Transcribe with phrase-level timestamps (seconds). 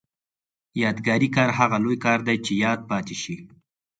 [0.83, 3.35] یادګاري کار هغه لوی کار دی چې یاد پاتې شي.